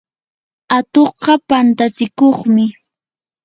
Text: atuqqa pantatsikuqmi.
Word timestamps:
atuqqa 0.77 1.33
pantatsikuqmi. 1.47 2.65